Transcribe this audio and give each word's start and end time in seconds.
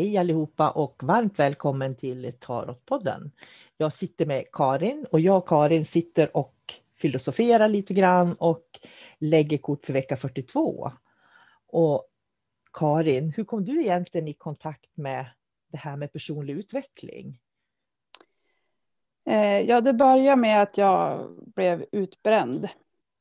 Hej 0.00 0.18
allihopa 0.18 0.70
och 0.70 1.02
varmt 1.02 1.38
välkommen 1.38 1.94
till 1.94 2.32
Tarotpodden. 2.40 3.30
Jag 3.76 3.92
sitter 3.92 4.26
med 4.26 4.44
Karin 4.52 5.06
och 5.10 5.20
jag 5.20 5.36
och 5.36 5.48
Karin 5.48 5.84
sitter 5.84 6.36
och 6.36 6.74
filosoferar 6.96 7.68
lite 7.68 7.94
grann 7.94 8.34
och 8.34 8.64
lägger 9.18 9.58
kort 9.58 9.84
för 9.84 9.92
vecka 9.92 10.16
42. 10.16 10.92
Och 11.66 12.08
Karin, 12.72 13.32
hur 13.36 13.44
kom 13.44 13.64
du 13.64 13.80
egentligen 13.80 14.28
i 14.28 14.32
kontakt 14.34 14.96
med 14.96 15.26
det 15.72 15.78
här 15.78 15.96
med 15.96 16.12
personlig 16.12 16.54
utveckling? 16.54 17.38
Eh, 19.26 19.60
ja, 19.60 19.80
det 19.80 19.92
började 19.92 20.40
med 20.40 20.62
att 20.62 20.78
jag 20.78 21.30
blev 21.54 21.84
utbränd. 21.92 22.68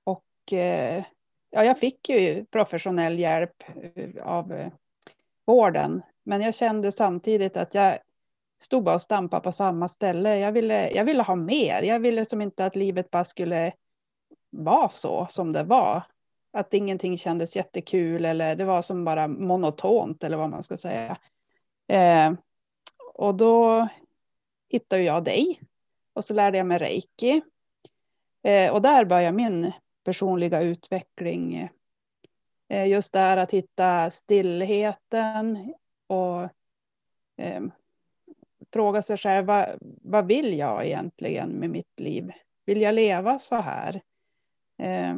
Och 0.03 0.53
eh, 0.53 1.03
ja, 1.49 1.63
jag 1.63 1.79
fick 1.79 2.09
ju 2.09 2.45
professionell 2.45 3.19
hjälp 3.19 3.63
eh, 3.95 4.23
av 4.23 4.69
vården 5.45 6.01
men 6.29 6.41
jag 6.41 6.55
kände 6.55 6.91
samtidigt 6.91 7.57
att 7.57 7.73
jag 7.73 7.99
stod 8.61 8.83
bara 8.83 8.95
och 8.95 9.01
stampade 9.01 9.43
på 9.43 9.51
samma 9.51 9.87
ställe. 9.87 10.39
Jag 10.39 10.51
ville, 10.51 10.91
jag 10.91 11.05
ville 11.05 11.23
ha 11.23 11.35
mer. 11.35 11.81
Jag 11.81 11.99
ville 11.99 12.25
som 12.25 12.41
inte 12.41 12.65
att 12.65 12.75
livet 12.75 13.11
bara 13.11 13.25
skulle 13.25 13.73
vara 14.49 14.89
så 14.89 15.27
som 15.29 15.51
det 15.51 15.63
var. 15.63 16.03
Att 16.53 16.73
ingenting 16.73 17.17
kändes 17.17 17.55
jättekul 17.55 18.25
eller 18.25 18.55
det 18.55 18.65
var 18.65 18.81
som 18.81 19.05
bara 19.05 19.27
monotont 19.27 20.23
eller 20.23 20.37
vad 20.37 20.49
man 20.49 20.63
ska 20.63 20.77
säga. 20.77 21.17
Eh, 21.87 22.33
och 23.13 23.35
då 23.35 23.87
hittade 24.69 25.01
jag 25.01 25.23
dig 25.23 25.61
och 26.13 26.23
så 26.23 26.33
lärde 26.33 26.57
jag 26.57 26.67
mig 26.67 26.77
reiki. 26.77 27.41
Eh, 28.43 28.73
och 28.73 28.81
där 28.81 29.05
började 29.05 29.37
min 29.37 29.71
personliga 30.03 30.61
utveckling. 30.61 31.69
Eh, 32.69 32.87
just 32.87 33.13
där 33.13 33.37
att 33.37 33.51
hitta 33.51 34.09
stillheten, 34.09 35.73
och 36.09 36.41
eh, 37.37 37.63
fråga 38.73 39.01
sig 39.01 39.17
själv 39.17 39.45
vad, 39.45 39.77
vad 39.81 40.27
vill 40.27 40.57
jag 40.57 40.85
egentligen 40.85 41.49
med 41.49 41.69
mitt 41.69 41.99
liv? 41.99 42.31
Vill 42.65 42.81
jag 42.81 42.95
leva 42.95 43.39
så 43.39 43.55
här? 43.55 44.01
Eh, 44.77 45.17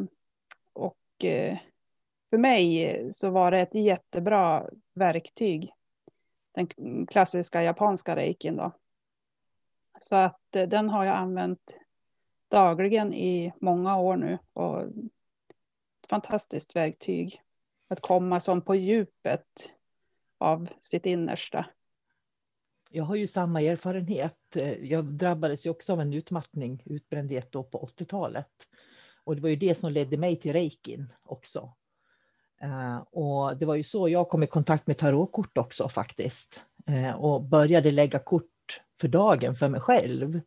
och 0.74 1.26
eh, 1.26 1.58
för 2.30 2.38
mig 2.38 3.08
så 3.14 3.30
var 3.30 3.52
det 3.52 3.60
ett 3.60 3.76
jättebra 3.76 4.70
verktyg. 4.94 5.74
Den 6.52 6.68
klassiska 7.08 7.64
japanska 7.64 8.16
reikin 8.16 8.56
då. 8.56 8.72
Så 10.00 10.16
att 10.16 10.56
eh, 10.56 10.68
den 10.68 10.90
har 10.90 11.06
jag 11.06 11.16
använt 11.16 11.76
dagligen 12.48 13.14
i 13.14 13.54
många 13.62 13.98
år 13.98 14.16
nu. 14.16 14.38
Och 14.54 14.82
ett 14.82 16.10
fantastiskt 16.10 16.76
verktyg. 16.76 17.42
Att 17.88 18.02
komma 18.02 18.40
som 18.40 18.62
på 18.62 18.76
djupet 18.76 19.74
av 20.42 20.68
sitt 20.82 21.06
innersta. 21.06 21.66
Jag 22.92 23.04
har 23.04 23.16
ju 23.16 23.28
samma 23.28 23.62
erfarenhet. 23.62 24.56
Eh, 24.56 24.74
jag 24.74 25.06
drabbades 25.06 25.66
ju 25.66 25.70
också 25.70 25.94
av 25.94 26.02
en 26.02 26.14
utmattning, 26.14 26.84
utbrändhet 26.86 27.52
då 27.52 27.64
på 27.64 27.90
80-talet. 27.98 28.48
Och 29.24 29.36
det 29.36 29.42
var 29.42 29.50
ju 29.50 29.56
det 29.56 29.76
som 29.76 29.92
ledde 29.92 30.18
mig 30.18 30.36
till 30.36 30.54
reikin 30.54 31.14
också. 31.24 31.74
Eh, 32.62 32.98
och 32.98 33.58
det 33.58 33.66
var 33.66 33.76
ju 33.76 33.84
så 33.84 34.10
jag 34.10 34.30
kom 34.30 34.44
i 34.44 34.48
kontakt 34.48 34.88
med 34.88 34.98
tarotkort 34.98 35.58
också 35.58 35.90
faktiskt. 35.90 36.66
Eh, 36.88 37.20
och 37.20 37.44
började 37.44 37.92
lägga 37.92 38.20
kort 38.20 38.46
för 39.02 39.08
dagen 39.08 39.56
för 39.56 39.68
mig 39.68 39.82
själv. 39.82 40.42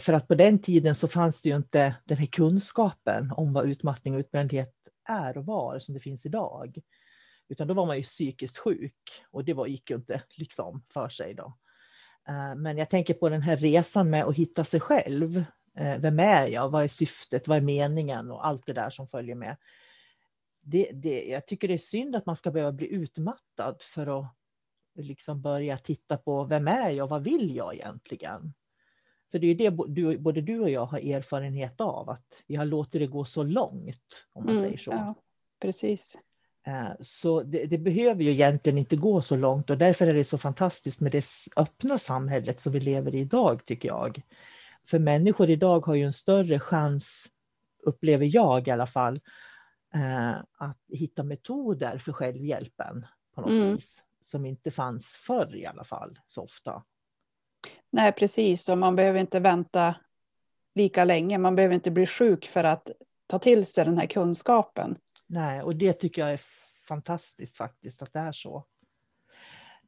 För 0.00 0.12
att 0.12 0.28
på 0.28 0.34
den 0.34 0.58
tiden 0.58 0.94
så 0.94 1.08
fanns 1.08 1.42
det 1.42 1.48
ju 1.48 1.56
inte 1.56 1.96
den 2.04 2.18
här 2.18 2.26
kunskapen 2.26 3.32
om 3.36 3.52
vad 3.52 3.68
utmattning 3.68 4.14
och 4.14 4.18
utbrändhet 4.18 4.74
är 5.08 5.38
och 5.38 5.46
var 5.46 5.78
som 5.78 5.94
det 5.94 6.00
finns 6.00 6.26
idag. 6.26 6.82
Utan 7.48 7.68
då 7.68 7.74
var 7.74 7.86
man 7.86 7.96
ju 7.96 8.02
psykiskt 8.02 8.58
sjuk 8.58 9.24
och 9.30 9.44
det 9.44 9.54
var, 9.54 9.66
gick 9.66 9.90
ju 9.90 9.96
inte 9.96 10.22
liksom 10.38 10.82
för 10.92 11.08
sig 11.08 11.34
då. 11.34 11.56
Eh, 12.28 12.54
men 12.54 12.78
jag 12.78 12.90
tänker 12.90 13.14
på 13.14 13.28
den 13.28 13.42
här 13.42 13.56
resan 13.56 14.10
med 14.10 14.24
att 14.24 14.36
hitta 14.36 14.64
sig 14.64 14.80
själv. 14.80 15.44
Eh, 15.78 15.98
vem 15.98 16.18
är 16.18 16.46
jag? 16.46 16.68
Vad 16.68 16.84
är 16.84 16.88
syftet? 16.88 17.48
Vad 17.48 17.56
är 17.56 17.62
meningen? 17.62 18.30
Och 18.30 18.46
allt 18.46 18.66
det 18.66 18.72
där 18.72 18.90
som 18.90 19.08
följer 19.08 19.34
med. 19.34 19.56
Det, 20.60 20.90
det, 20.92 21.24
jag 21.24 21.46
tycker 21.46 21.68
det 21.68 21.74
är 21.74 21.78
synd 21.78 22.16
att 22.16 22.26
man 22.26 22.36
ska 22.36 22.50
behöva 22.50 22.72
bli 22.72 22.86
utmattad 22.86 23.76
för 23.80 24.20
att 24.20 24.36
liksom 24.98 25.42
börja 25.42 25.78
titta 25.78 26.16
på 26.16 26.44
vem 26.44 26.68
är 26.68 26.90
jag? 26.90 27.06
Vad 27.08 27.24
vill 27.24 27.56
jag 27.56 27.74
egentligen? 27.74 28.54
För 29.30 29.38
det 29.38 29.46
är 29.46 29.54
det 29.54 29.70
du, 29.88 30.18
både 30.18 30.40
du 30.40 30.60
och 30.60 30.70
jag 30.70 30.86
har 30.86 30.98
erfarenhet 30.98 31.80
av, 31.80 32.10
att 32.10 32.42
vi 32.46 32.56
har 32.56 32.64
låtit 32.64 33.00
det 33.00 33.06
gå 33.06 33.24
så 33.24 33.42
långt, 33.42 34.26
om 34.32 34.44
man 34.44 34.54
mm, 34.54 34.64
säger 34.64 34.78
så. 34.78 34.90
Ja, 34.90 35.14
precis. 35.60 36.18
Eh, 36.66 36.92
så 37.00 37.42
det, 37.42 37.66
det, 37.66 37.78
behöver 37.78 38.22
ju 38.22 38.30
egentligen 38.30 38.78
inte 38.78 38.96
gå 38.96 39.22
så 39.22 39.36
långt 39.36 39.70
och 39.70 39.78
därför 39.78 40.06
är 40.06 40.14
det 40.14 40.24
så 40.24 40.38
fantastiskt 40.38 41.00
med 41.00 41.12
det 41.12 41.24
öppna 41.56 41.98
samhället 41.98 42.60
som 42.60 42.72
vi 42.72 42.80
lever 42.80 43.14
i 43.14 43.18
idag, 43.18 43.66
tycker 43.66 43.88
jag. 43.88 44.22
För 44.86 44.98
människor 44.98 45.50
idag 45.50 45.86
har 45.86 45.94
ju 45.94 46.04
en 46.04 46.12
större 46.12 46.60
chans, 46.60 47.26
upplever 47.82 48.28
jag 48.34 48.68
i 48.68 48.70
alla 48.70 48.86
fall, 48.86 49.20
eh, 49.94 50.34
att 50.58 50.78
hitta 50.88 51.22
metoder 51.22 51.98
för 51.98 52.12
självhjälpen 52.12 53.06
på 53.34 53.40
något 53.40 53.50
mm. 53.50 53.74
vis, 53.74 54.04
som 54.20 54.46
inte 54.46 54.70
fanns 54.70 55.12
förr 55.12 55.56
i 55.56 55.66
alla 55.66 55.84
fall, 55.84 56.18
så 56.26 56.42
ofta. 56.42 56.82
Nej, 57.90 58.12
precis, 58.12 58.68
och 58.68 58.78
man 58.78 58.96
behöver 58.96 59.20
inte 59.20 59.40
vänta 59.40 59.94
lika 60.74 61.04
länge. 61.04 61.38
Man 61.38 61.56
behöver 61.56 61.74
inte 61.74 61.90
bli 61.90 62.06
sjuk 62.06 62.46
för 62.46 62.64
att 62.64 62.90
ta 63.26 63.38
till 63.38 63.66
sig 63.66 63.84
den 63.84 63.98
här 63.98 64.06
kunskapen. 64.06 64.96
Nej, 65.26 65.62
och 65.62 65.76
det 65.76 65.92
tycker 65.92 66.22
jag 66.22 66.32
är 66.32 66.40
fantastiskt 66.86 67.56
faktiskt 67.56 68.02
att 68.02 68.12
det 68.12 68.18
är 68.18 68.32
så. 68.32 68.64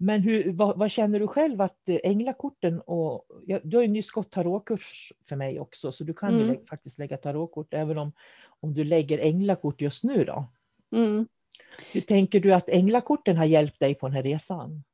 Men 0.00 0.20
hur, 0.22 0.52
vad, 0.52 0.78
vad, 0.78 0.90
känner 0.90 1.20
du 1.20 1.26
själv 1.26 1.60
att 1.60 1.88
eh, 1.88 1.98
änglakorten 2.04 2.80
och... 2.80 3.26
Ja, 3.46 3.60
du 3.64 3.76
har 3.76 3.82
ju 3.82 3.88
nyss 3.88 4.10
gått 4.10 4.30
tarotkurs 4.30 5.12
för 5.28 5.36
mig 5.36 5.60
också, 5.60 5.92
så 5.92 6.04
du 6.04 6.14
kan 6.14 6.28
mm. 6.28 6.40
ju 6.40 6.46
lä 6.46 6.60
faktiskt 6.70 6.98
lägga 6.98 7.16
tarotkort 7.16 7.74
även 7.74 7.98
om, 7.98 8.12
om 8.60 8.74
du 8.74 8.84
lägger 8.84 9.18
änglakort 9.18 9.80
just 9.80 10.04
nu. 10.04 10.24
Då. 10.24 10.44
Mm. 10.96 11.26
Hur 11.92 12.00
tänker 12.00 12.40
du 12.40 12.54
att 12.54 12.68
änglakorten 12.68 13.36
har 13.36 13.44
hjälpt 13.44 13.80
dig 13.80 13.94
på 13.94 14.06
den 14.06 14.16
här 14.16 14.22
resan? 14.22 14.84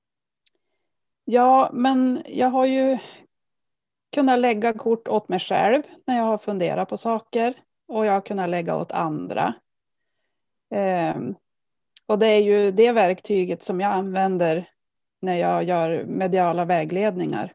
Ja, 1.25 1.71
men 1.73 2.23
jag 2.27 2.49
har 2.49 2.67
ju 2.67 2.99
kunna 4.13 4.37
lägga 4.37 4.73
kort 4.73 5.09
åt 5.09 5.29
mig 5.29 5.39
själv 5.39 5.83
när 6.07 6.17
jag 6.17 6.25
har 6.25 6.39
funderat 6.39 6.89
på 6.89 6.97
saker 6.97 7.55
och 7.89 8.07
jag 8.07 8.13
har 8.13 8.21
kunnat 8.21 8.49
lägga 8.49 8.77
åt 8.77 8.93
andra. 8.93 9.55
Eh, 10.75 11.15
och 12.07 12.19
det 12.19 12.27
är 12.27 12.41
ju 12.41 12.71
det 12.71 12.93
verktyget 12.93 13.63
som 13.63 13.81
jag 13.81 13.93
använder 13.93 14.69
när 15.21 15.37
jag 15.37 15.65
gör 15.65 16.05
mediala 16.05 16.65
vägledningar. 16.65 17.53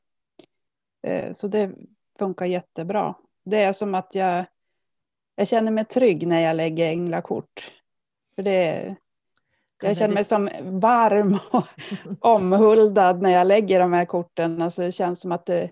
Eh, 1.03 1.31
så 1.31 1.47
det 1.47 1.71
funkar 2.19 2.45
jättebra. 2.45 3.15
Det 3.45 3.63
är 3.63 3.73
som 3.73 3.95
att 3.95 4.15
jag, 4.15 4.45
jag 5.35 5.47
känner 5.47 5.71
mig 5.71 5.85
trygg 5.85 6.27
när 6.27 6.41
jag 6.41 6.55
lägger 6.55 6.85
änglakort. 6.85 7.73
För 8.35 8.43
det, 8.43 8.95
jag 9.81 9.97
känner 9.97 10.13
mig 10.13 10.23
som 10.23 10.49
varm 10.63 11.37
och 11.51 11.67
omhuldad 12.19 13.21
när 13.21 13.29
jag 13.29 13.47
lägger 13.47 13.79
de 13.79 13.93
här 13.93 14.05
korten. 14.05 14.61
Alltså 14.61 14.81
det 14.81 14.91
känns 14.91 15.19
som 15.19 15.31
att 15.31 15.45
det, 15.45 15.71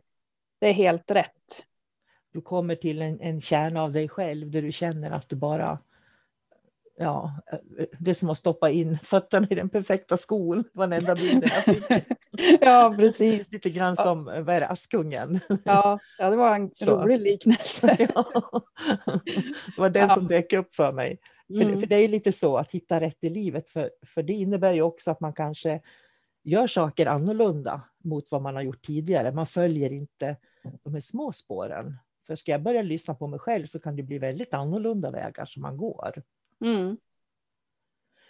det 0.59 0.67
är 0.67 0.73
helt 0.73 1.11
rätt. 1.11 1.65
Du 2.33 2.41
kommer 2.41 2.75
till 2.75 3.01
en, 3.01 3.19
en 3.19 3.41
kärna 3.41 3.83
av 3.83 3.91
dig 3.91 4.09
själv 4.09 4.51
där 4.51 4.61
du 4.61 4.71
känner 4.71 5.11
att 5.11 5.29
du 5.29 5.35
bara 5.35 5.79
ja, 6.97 7.41
det 7.99 8.09
är 8.09 8.13
som 8.13 8.29
att 8.29 8.37
stoppa 8.37 8.69
in 8.69 8.97
fötterna 9.03 9.47
i 9.49 9.55
den 9.55 9.69
perfekta 9.69 10.17
skon. 10.17 10.57
Det 10.57 10.69
var 10.73 10.87
den 10.87 10.99
enda 10.99 11.15
bilden 11.15 11.49
jag 11.53 11.63
fick. 11.63 12.03
ja, 12.61 12.93
precis. 12.97 13.47
Lite 13.51 13.69
grann 13.69 13.95
som 13.95 14.25
vad 14.25 14.49
är 14.49 14.59
det, 14.59 14.67
Askungen. 14.67 15.39
ja, 15.63 15.99
ja, 16.17 16.29
det 16.29 16.35
var 16.35 16.55
en 16.55 16.71
Så. 16.73 17.01
rolig 17.01 17.21
liknelse. 17.21 17.97
ja. 18.15 18.25
Det 19.75 19.81
var 19.81 19.89
den 19.89 20.07
ja. 20.07 20.15
som 20.15 20.27
dök 20.27 20.53
upp 20.53 20.75
för 20.75 20.91
mig. 20.91 21.19
Mm. 21.49 21.69
För, 21.69 21.79
för 21.79 21.87
det 21.87 21.95
är 21.95 22.07
lite 22.07 22.31
så 22.31 22.57
att 22.57 22.71
hitta 22.71 22.99
rätt 22.99 23.17
i 23.21 23.29
livet, 23.29 23.69
för, 23.69 23.91
för 24.05 24.23
det 24.23 24.33
innebär 24.33 24.73
ju 24.73 24.81
också 24.81 25.11
att 25.11 25.19
man 25.19 25.33
kanske 25.33 25.81
gör 26.43 26.67
saker 26.67 27.05
annorlunda 27.05 27.81
mot 28.03 28.31
vad 28.31 28.41
man 28.41 28.55
har 28.55 28.61
gjort 28.61 28.81
tidigare. 28.81 29.31
Man 29.31 29.47
följer 29.47 29.91
inte 29.93 30.35
de 30.83 30.93
här 30.93 30.99
små 30.99 31.31
spåren. 31.31 31.97
För 32.27 32.35
ska 32.35 32.51
jag 32.51 32.61
börja 32.61 32.81
lyssna 32.81 33.15
på 33.15 33.27
mig 33.27 33.39
själv 33.39 33.65
så 33.65 33.79
kan 33.79 33.95
det 33.95 34.03
bli 34.03 34.17
väldigt 34.17 34.53
annorlunda 34.53 35.11
vägar 35.11 35.45
som 35.45 35.61
man 35.61 35.77
går. 35.77 36.23
Mm. 36.61 36.97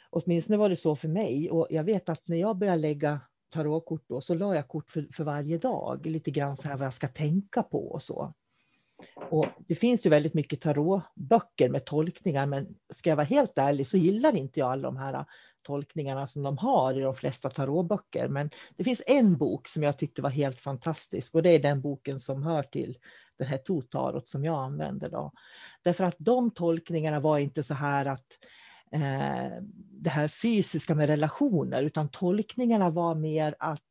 Åtminstone 0.09 0.57
var 0.57 0.69
det 0.69 0.75
så 0.75 0.95
för 0.95 1.07
mig. 1.07 1.51
Och 1.51 1.68
jag 1.69 1.83
vet 1.83 2.09
att 2.09 2.27
när 2.27 2.38
jag 2.38 2.57
började 2.57 2.81
lägga 2.81 3.21
tarotkort 3.50 4.03
då, 4.07 4.21
så 4.21 4.33
la 4.33 4.56
jag 4.56 4.68
kort 4.68 4.89
för, 4.89 5.07
för 5.13 5.24
varje 5.24 5.57
dag. 5.57 6.06
Lite 6.06 6.31
grann 6.31 6.57
så 6.57 6.68
här 6.68 6.77
vad 6.77 6.85
jag 6.85 6.94
ska 6.94 7.07
tänka 7.07 7.63
på 7.63 7.91
och 7.91 8.03
så. 8.03 8.33
Och 9.29 9.45
det 9.68 9.75
finns 9.75 10.06
ju 10.06 10.09
väldigt 10.09 10.33
mycket 10.33 10.62
tarotböcker 10.62 11.69
med 11.69 11.85
tolkningar, 11.85 12.45
men 12.45 12.68
ska 12.89 13.09
jag 13.09 13.15
vara 13.18 13.25
helt 13.25 13.57
ärlig 13.57 13.88
så 13.88 13.97
gillar 13.97 14.35
inte 14.35 14.59
jag 14.59 14.71
alla 14.71 14.88
de 14.88 14.97
här 14.97 15.25
tolkningarna 15.62 16.27
som 16.27 16.44
de 16.44 16.57
har 16.57 16.97
i 16.97 17.01
de 17.01 17.15
flesta 17.15 17.50
tarotböcker. 17.50 18.27
Men 18.27 18.50
det 18.77 18.83
finns 18.83 19.01
en 19.07 19.38
bok 19.38 19.68
som 19.68 19.83
jag 19.83 19.97
tyckte 19.97 20.21
var 20.21 20.29
helt 20.29 20.59
fantastisk 20.59 21.35
och 21.35 21.44
det 21.44 21.50
är 21.50 21.59
den 21.59 21.81
boken 21.81 22.19
som 22.19 22.44
hör 22.44 22.63
till 22.63 22.97
den 23.38 23.47
här 23.47 23.57
totarot 23.57 24.27
som 24.27 24.45
jag 24.45 24.59
använder. 24.63 25.09
Då. 25.09 25.31
Därför 25.83 26.03
att 26.03 26.15
de 26.18 26.51
tolkningarna 26.51 27.19
var 27.19 27.39
inte 27.39 27.63
så 27.63 27.74
här 27.74 28.06
att 28.06 28.27
eh, 28.91 29.63
det 30.01 30.09
här 30.09 30.27
fysiska 30.27 30.95
med 30.95 31.09
relationer, 31.09 31.83
utan 31.83 32.09
tolkningarna 32.09 32.89
var 32.89 33.15
mer 33.15 33.56
att 33.59 33.81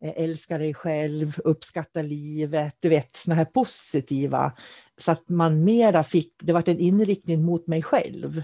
älska 0.00 0.58
dig 0.58 0.74
själv, 0.74 1.40
uppskatta 1.44 2.02
livet, 2.02 2.76
du 2.80 2.88
vet 2.88 3.16
såna 3.16 3.34
här 3.34 3.44
positiva. 3.44 4.52
Så 4.96 5.12
att 5.12 5.28
man 5.28 5.64
mera 5.64 6.04
fick, 6.04 6.34
det 6.42 6.52
var 6.52 6.68
en 6.68 6.78
inriktning 6.78 7.42
mot 7.42 7.66
mig 7.66 7.82
själv. 7.82 8.42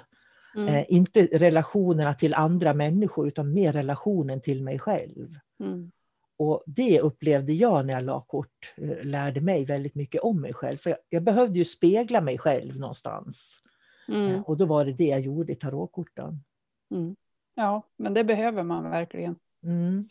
Mm. 0.56 0.74
Eh, 0.74 0.84
inte 0.88 1.26
relationerna 1.32 2.14
till 2.14 2.34
andra 2.34 2.74
människor 2.74 3.28
utan 3.28 3.52
mer 3.52 3.72
relationen 3.72 4.40
till 4.40 4.62
mig 4.62 4.78
själv. 4.78 5.38
Mm. 5.60 5.90
Och 6.36 6.62
det 6.66 7.00
upplevde 7.00 7.52
jag 7.52 7.86
när 7.86 7.94
jag 7.94 8.02
la 8.02 8.20
kort, 8.20 8.74
eh, 8.76 9.04
lärde 9.04 9.40
mig 9.40 9.64
väldigt 9.64 9.94
mycket 9.94 10.20
om 10.20 10.40
mig 10.40 10.54
själv. 10.54 10.76
För 10.76 10.90
jag, 10.90 10.98
jag 11.08 11.22
behövde 11.22 11.58
ju 11.58 11.64
spegla 11.64 12.20
mig 12.20 12.38
själv 12.38 12.78
någonstans. 12.78 13.60
Mm. 14.08 14.34
Eh, 14.34 14.40
och 14.40 14.56
då 14.56 14.66
var 14.66 14.84
det 14.84 14.92
det 14.92 15.04
jag 15.04 15.20
gjorde 15.20 15.52
i 15.52 15.56
tarotkorten. 15.56 16.44
Mm. 16.90 17.16
Ja, 17.54 17.82
men 17.96 18.14
det 18.14 18.24
behöver 18.24 18.62
man 18.62 18.90
verkligen. 18.90 19.36
Mm. 19.62 20.08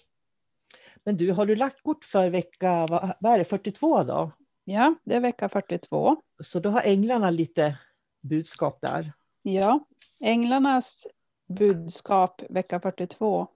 Men 1.04 1.18
du, 1.18 1.32
har 1.32 1.46
du 1.46 1.56
lagt 1.56 1.84
kort 1.84 2.04
för 2.04 2.30
vecka, 2.30 2.86
vad, 2.90 3.14
vad 3.20 3.34
är 3.34 3.38
det, 3.38 3.46
42 3.46 4.04
då? 4.04 4.32
Ja, 4.64 4.96
det 5.04 5.16
är 5.16 5.20
vecka 5.20 5.50
42. 5.50 6.16
Så 6.44 6.60
då 6.60 6.70
har 6.70 6.82
änglarna 6.82 7.30
lite 7.30 7.78
budskap 8.22 8.82
där? 8.82 9.14
Ja, 9.42 9.86
änglarnas 10.20 11.08
budskap 11.48 12.42
vecka 12.50 12.80
42 12.80 13.48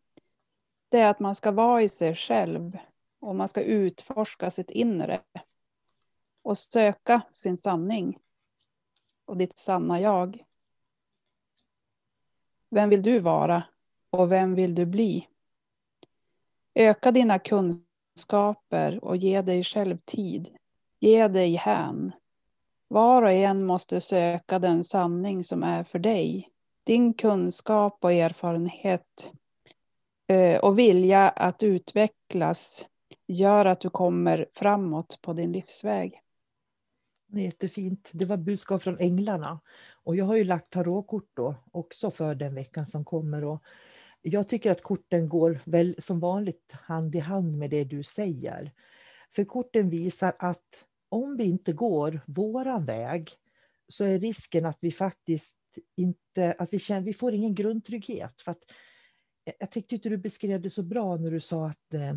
det 0.90 1.00
är 1.00 1.10
att 1.10 1.20
man 1.20 1.36
ska 1.36 1.52
vara 1.52 1.82
i 1.82 1.90
sig 1.90 2.16
själv 2.16 2.78
och 3.20 3.36
man 3.36 3.48
ska 3.48 3.62
utforska 3.62 4.52
sitt 4.52 4.70
inre 4.70 5.22
och 6.42 6.58
söka 6.58 7.22
sin 7.32 7.58
sanning 7.58 8.20
och 9.26 9.38
ditt 9.38 9.60
sanna 9.60 10.00
jag. 10.02 10.44
Vem 12.70 12.90
vill 12.90 13.02
du 13.02 13.20
vara 13.20 13.64
och 14.10 14.32
vem 14.32 14.56
vill 14.56 14.76
du 14.76 14.86
bli? 14.86 15.28
Öka 16.80 17.12
dina 17.12 17.40
kunskaper 17.40 19.04
och 19.04 19.18
ge 19.18 19.42
dig 19.42 19.64
själv 19.64 19.98
tid. 20.06 20.50
Ge 21.00 21.28
dig 21.28 21.56
hän. 21.56 22.12
Var 22.88 23.24
och 23.24 23.32
en 23.32 23.66
måste 23.66 24.02
söka 24.02 24.60
den 24.60 24.84
sanning 24.84 25.44
som 25.44 25.64
är 25.64 25.84
för 25.84 26.00
dig. 26.00 26.50
Din 26.84 27.14
kunskap 27.14 27.98
och 28.02 28.14
erfarenhet 28.14 29.32
eh, 30.28 30.60
och 30.60 30.80
vilja 30.80 31.30
att 31.30 31.64
utvecklas 31.64 32.86
gör 33.28 33.66
att 33.66 33.82
du 33.82 33.90
kommer 33.90 34.48
framåt 34.54 35.20
på 35.22 35.34
din 35.34 35.52
livsväg. 35.52 36.22
Jättefint. 37.34 38.10
Det 38.14 38.26
var 38.26 38.38
budskap 38.38 38.84
från 38.84 39.00
änglarna. 39.00 39.60
Och 40.04 40.16
jag 40.16 40.26
har 40.26 40.36
ju 40.36 40.44
lagt 40.44 40.70
tarotkort 40.70 41.30
då 41.34 41.56
också 41.72 42.12
för 42.12 42.36
den 42.36 42.56
veckan 42.56 42.88
som 42.88 43.06
kommer. 43.06 43.44
Och 43.44 43.64
jag 44.22 44.50
tycker 44.50 44.72
att 44.72 44.84
korten 44.84 45.30
går 45.30 45.60
väl 45.66 45.96
som 45.98 46.20
vanligt 46.20 46.72
hand 46.72 47.16
i 47.16 47.20
hand 47.20 47.58
med 47.58 47.70
det 47.70 47.84
du 47.84 48.04
säger. 48.04 48.72
För 49.30 49.44
korten 49.44 49.90
visar 49.90 50.36
att 50.40 50.86
om 51.10 51.38
vi 51.38 51.44
inte 51.44 51.74
går 51.74 52.22
våran 52.28 52.86
väg 52.86 53.32
så 53.88 54.06
är 54.06 54.20
risken 54.20 54.66
att 54.66 54.78
vi 54.82 54.92
faktiskt 54.92 55.58
inte, 55.96 56.56
att 56.60 56.74
vi 56.74 56.80
känner, 56.80 57.02
vi 57.02 57.14
får 57.14 57.34
ingen 57.34 57.56
grundtrygghet. 57.56 58.42
För 58.42 58.52
att 58.52 58.64
jag 59.60 59.72
tyckte 59.72 59.96
att 59.96 60.04
du 60.04 60.18
beskrev 60.18 60.62
det 60.62 60.70
så 60.70 60.84
bra 60.84 61.16
när 61.16 61.32
du 61.32 61.40
sa 61.40 61.68
att 61.68 61.94
eh, 61.94 62.14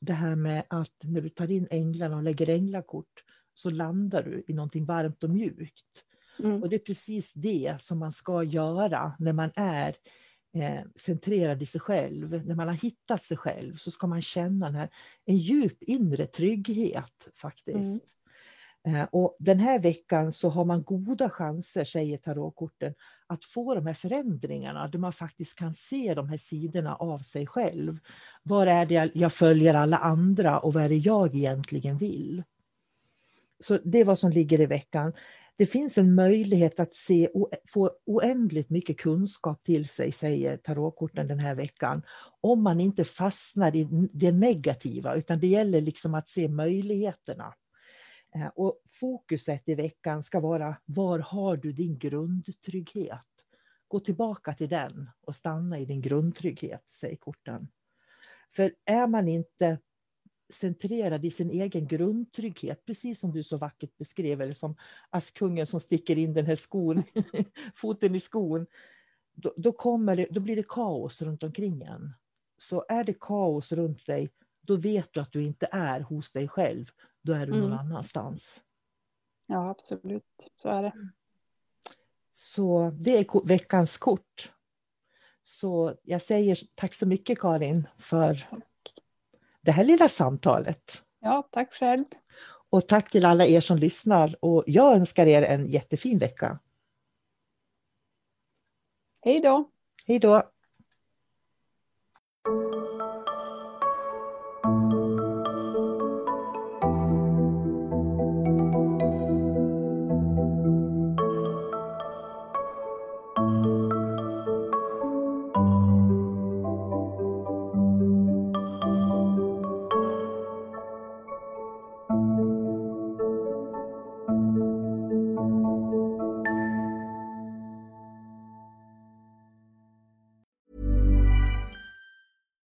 det 0.00 0.12
här 0.12 0.36
med 0.36 0.64
att 0.68 0.96
när 1.04 1.20
du 1.20 1.28
tar 1.28 1.50
in 1.50 1.66
änglarna 1.70 2.16
och 2.16 2.22
lägger 2.22 2.48
änglakort 2.48 3.24
så 3.54 3.70
landar 3.70 4.22
du 4.22 4.44
i 4.46 4.52
någonting 4.52 4.84
varmt 4.84 5.24
och 5.24 5.30
mjukt. 5.30 6.04
Mm. 6.38 6.62
Och 6.62 6.68
det 6.68 6.76
är 6.76 6.80
precis 6.80 7.32
det 7.32 7.76
som 7.80 7.98
man 7.98 8.12
ska 8.12 8.42
göra 8.42 9.12
när 9.18 9.32
man 9.32 9.50
är 9.56 9.96
eh, 10.54 10.80
centrerad 10.94 11.62
i 11.62 11.66
sig 11.66 11.80
själv. 11.80 12.46
När 12.46 12.54
man 12.54 12.68
har 12.68 12.74
hittat 12.74 13.22
sig 13.22 13.36
själv 13.36 13.76
så 13.76 13.90
ska 13.90 14.06
man 14.06 14.22
känna 14.22 14.66
den 14.66 14.74
här, 14.74 14.88
en 15.24 15.36
djup 15.36 15.82
inre 15.82 16.26
trygghet 16.26 17.28
faktiskt. 17.34 18.04
Mm. 18.84 19.00
Eh, 19.00 19.08
och 19.12 19.36
den 19.38 19.58
här 19.58 19.78
veckan 19.78 20.32
så 20.32 20.48
har 20.48 20.64
man 20.64 20.82
goda 20.82 21.30
chanser, 21.30 21.84
säger 21.84 22.18
tarotkorten, 22.18 22.94
att 23.26 23.44
få 23.44 23.74
de 23.74 23.86
här 23.86 23.94
förändringarna 23.94 24.88
där 24.88 24.98
man 24.98 25.12
faktiskt 25.12 25.58
kan 25.58 25.74
se 25.74 26.14
de 26.14 26.28
här 26.28 26.36
sidorna 26.36 26.96
av 26.96 27.18
sig 27.18 27.46
själv. 27.46 27.98
Var 28.42 28.66
är 28.66 28.86
det 28.86 29.10
jag 29.14 29.32
följer 29.32 29.74
alla 29.74 29.96
andra 29.96 30.58
och 30.58 30.72
vad 30.72 30.84
är 30.84 30.88
det 30.88 30.96
jag 30.96 31.34
egentligen 31.34 31.98
vill? 31.98 32.42
Så 33.60 33.78
det 33.84 34.00
är 34.00 34.04
vad 34.04 34.18
som 34.18 34.30
ligger 34.30 34.60
i 34.60 34.66
veckan. 34.66 35.12
Det 35.56 35.66
finns 35.66 35.98
en 35.98 36.14
möjlighet 36.14 36.80
att 36.80 36.94
se, 36.94 37.28
få 37.72 37.90
oändligt 38.06 38.70
mycket 38.70 38.98
kunskap 38.98 39.64
till 39.64 39.88
sig, 39.88 40.12
säger 40.12 40.56
tarotkorten 40.56 41.28
den 41.28 41.38
här 41.38 41.54
veckan, 41.54 42.02
om 42.40 42.62
man 42.62 42.80
inte 42.80 43.04
fastnar 43.04 43.76
i 43.76 44.08
det 44.12 44.32
negativa, 44.32 45.14
utan 45.14 45.40
det 45.40 45.46
gäller 45.46 45.80
liksom 45.80 46.14
att 46.14 46.28
se 46.28 46.48
möjligheterna. 46.48 47.54
Eh, 48.34 48.46
och 48.46 48.80
fokuset 49.00 49.68
i 49.68 49.74
veckan 49.74 50.22
ska 50.22 50.40
vara, 50.40 50.76
var 50.84 51.18
har 51.18 51.56
du 51.56 51.72
din 51.72 51.98
grundtrygghet? 51.98 53.20
Gå 53.88 54.00
tillbaka 54.00 54.54
till 54.54 54.68
den 54.68 55.10
och 55.20 55.34
stanna 55.34 55.78
i 55.78 55.84
din 55.84 56.00
grundtrygghet, 56.00 56.90
säger 56.90 57.16
korten. 57.16 57.68
För 58.56 58.74
är 58.84 59.06
man 59.06 59.28
inte 59.28 59.78
centrerad 60.52 61.24
i 61.24 61.30
sin 61.30 61.50
egen 61.50 61.86
grundtrygghet, 61.86 62.84
precis 62.86 63.20
som 63.20 63.32
du 63.32 63.42
så 63.44 63.56
vackert 63.56 63.98
beskrev, 63.98 64.40
eller 64.40 64.52
som 64.52 64.76
Askungen 65.10 65.66
som 65.66 65.80
sticker 65.80 66.18
in 66.18 66.34
den 66.34 66.46
här 66.46 66.56
skon, 66.56 67.02
foten 67.74 68.14
i 68.14 68.20
skon, 68.20 68.66
då, 69.34 69.54
då, 69.56 69.72
kommer 69.72 70.16
det, 70.16 70.26
då 70.30 70.40
blir 70.40 70.56
det 70.56 70.68
kaos 70.68 71.22
runt 71.22 71.42
omkring 71.42 71.82
en. 71.82 72.12
Så 72.58 72.84
är 72.88 73.04
det 73.04 73.20
kaos 73.20 73.72
runt 73.72 74.06
dig, 74.06 74.30
då 74.60 74.76
vet 74.76 75.12
du 75.12 75.20
att 75.20 75.32
du 75.32 75.42
inte 75.42 75.68
är 75.72 76.00
hos 76.00 76.32
dig 76.32 76.48
själv, 76.48 76.86
då 77.22 77.32
är 77.32 77.46
du 77.46 77.52
mm. 77.52 77.60
någon 77.60 77.78
annanstans. 77.78 78.60
Ja, 79.46 79.70
absolut. 79.70 80.50
Så 80.56 80.68
är 80.68 80.82
det. 80.82 80.92
Så 82.34 82.90
det 82.90 83.18
är 83.18 83.46
veckans 83.46 83.96
kort. 83.96 84.52
Så 85.44 85.94
jag 86.02 86.22
säger 86.22 86.58
tack 86.74 86.94
så 86.94 87.06
mycket 87.06 87.38
Karin 87.38 87.88
för. 87.98 88.48
Det 89.64 89.72
här 89.72 89.84
lilla 89.84 90.08
samtalet. 90.08 91.02
Ja, 91.20 91.48
tack 91.50 91.72
själv. 91.72 92.04
Och 92.70 92.88
tack 92.88 93.10
till 93.10 93.24
alla 93.24 93.46
er 93.46 93.60
som 93.60 93.78
lyssnar 93.78 94.36
och 94.40 94.64
jag 94.66 94.94
önskar 94.94 95.26
er 95.26 95.42
en 95.42 95.66
jättefin 95.66 96.18
vecka. 96.18 96.58
Hej 99.24 99.40
då! 99.40 99.70
Hej 100.06 100.18
då! 100.18 100.42